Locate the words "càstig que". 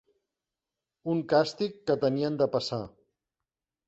1.33-1.97